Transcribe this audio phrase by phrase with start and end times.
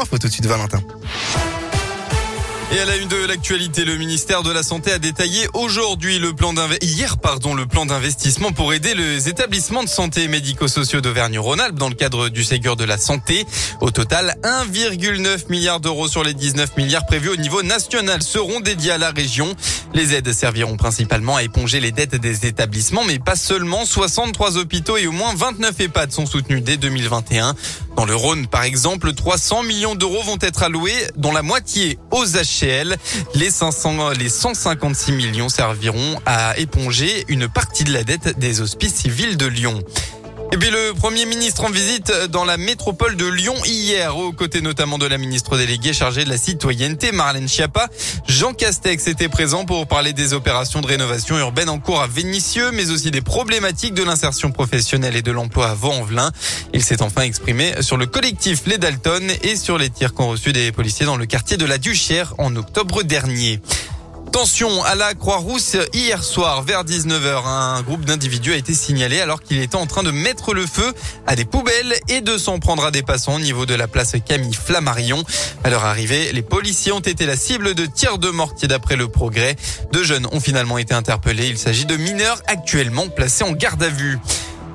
[0.00, 0.80] Info tout de suite, Valentin.
[2.72, 6.32] Et à la une de l'actualité, le ministère de la Santé a détaillé aujourd'hui le
[6.32, 6.54] plan
[7.20, 12.28] pardon, le plan d'investissement pour aider les établissements de santé médico-sociaux d'Auvergne-Rhône-Alpes dans le cadre
[12.28, 13.44] du Ségur de la santé.
[13.80, 18.92] Au total, 1,9 milliard d'euros sur les 19 milliards prévus au niveau national seront dédiés
[18.92, 19.56] à la région.
[19.92, 23.84] Les aides serviront principalement à éponger les dettes des établissements, mais pas seulement.
[23.84, 27.56] 63 hôpitaux et au moins 29 EHPAD sont soutenus dès 2021.
[27.96, 32.36] Dans le Rhône, par exemple, 300 millions d'euros vont être alloués, dont la moitié aux
[33.34, 38.94] Les 500, les 156 millions serviront à éponger une partie de la dette des hospices
[38.94, 39.82] civils de Lyon.
[40.52, 44.60] Et puis le Premier ministre en visite dans la métropole de Lyon hier, aux côtés
[44.60, 47.88] notamment de la ministre déléguée chargée de la citoyenneté, Marlène Schiappa.
[48.26, 52.72] Jean Castex était présent pour parler des opérations de rénovation urbaine en cours à Vénissieux,
[52.72, 56.32] mais aussi des problématiques de l'insertion professionnelle et de l'emploi à Vaux-en-Velin.
[56.74, 60.52] Il s'est enfin exprimé sur le collectif Les Dalton et sur les tirs qu'ont reçus
[60.52, 63.60] des policiers dans le quartier de la Duchère en octobre dernier.
[64.32, 67.48] Attention à la Croix-Rousse hier soir vers 19h.
[67.48, 70.94] Un groupe d'individus a été signalé alors qu'il était en train de mettre le feu
[71.26, 74.14] à des poubelles et de s'en prendre à des passants au niveau de la place
[74.24, 75.24] Camille Flammarion.
[75.64, 79.08] À leur arrivée, les policiers ont été la cible de tirs de mortier d'après le
[79.08, 79.56] progrès.
[79.92, 81.48] Deux jeunes ont finalement été interpellés.
[81.48, 84.20] Il s'agit de mineurs actuellement placés en garde à vue.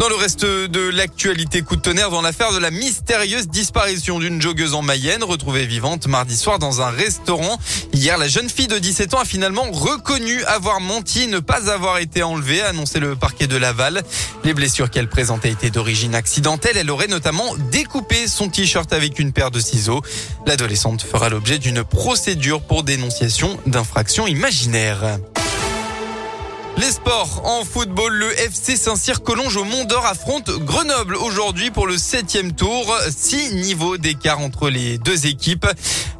[0.00, 4.40] Dans le reste de l'actualité, coup de tonnerre dans l'affaire de la mystérieuse disparition d'une
[4.40, 7.58] joggeuse en Mayenne, retrouvée vivante mardi soir dans un restaurant.
[7.92, 11.98] Hier, la jeune fille de 17 ans a finalement reconnu avoir menti, ne pas avoir
[11.98, 14.02] été enlevée, a le parquet de Laval.
[14.42, 16.78] Les blessures qu'elle présentait étaient d'origine accidentelle.
[16.78, 20.00] Elle aurait notamment découpé son t-shirt avec une paire de ciseaux.
[20.46, 25.18] L'adolescente fera l'objet d'une procédure pour dénonciation d'infraction imaginaire.
[26.80, 31.98] Les sports en football, le FC Saint-Cyr-Collonges au Mont d'Or affronte Grenoble aujourd'hui pour le
[31.98, 32.96] septième tour.
[33.14, 35.66] Six niveaux d'écart entre les deux équipes.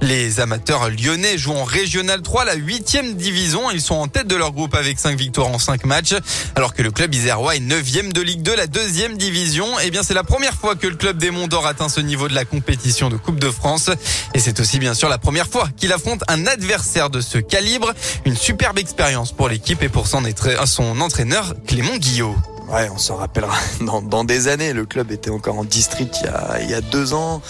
[0.00, 3.70] Les amateurs lyonnais jouent en Régional 3, la huitième division.
[3.70, 6.14] Ils sont en tête de leur groupe avec cinq victoires en cinq matchs.
[6.56, 9.66] Alors que le club isérois est neuvième de Ligue 2, la deuxième division.
[9.84, 12.26] Eh bien, c'est la première fois que le club des Monts d'Or atteint ce niveau
[12.26, 13.90] de la compétition de Coupe de France.
[14.34, 17.92] Et c'est aussi bien sûr la première fois qu'il affronte un adversaire de ce calibre.
[18.24, 22.34] Une superbe expérience pour l'équipe et pour son être son entraîneur Clément Guillot.
[22.70, 23.56] Ouais, on s'en rappellera
[24.02, 24.74] dans, des années.
[24.74, 26.18] Le club était encore en district
[26.60, 27.40] il y, a, deux ans.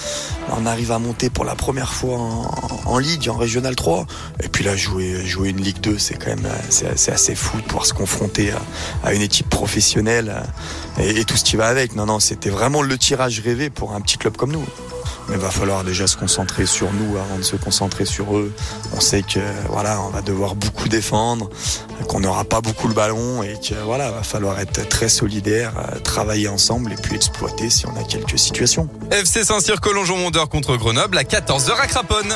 [0.57, 2.19] On arrive à monter pour la première fois
[2.87, 4.07] en, Ligue, en Régional 3.
[4.45, 7.95] Et puis là, jouer, une Ligue 2, c'est quand même assez fou de pouvoir se
[7.95, 8.53] confronter
[9.03, 10.43] à, une équipe professionnelle
[11.01, 11.97] et, et, tout ce qui va avec.
[11.97, 14.65] Non, non, c'était vraiment le tirage rêvé pour un petit club comme nous.
[15.29, 18.53] Mais va falloir déjà se concentrer sur nous avant de se concentrer sur eux.
[18.97, 21.51] On sait que voilà, on va devoir beaucoup défendre,
[22.09, 25.99] qu'on n'aura pas beaucoup le ballon et que voilà, va falloir être très solidaire, euh,
[26.01, 28.89] travailler ensemble et puis exploiter si on a quelques situations.
[29.11, 32.35] FC Saint-Cyr Collongeon Mondeur contre Grenoble à 14h à Craponne.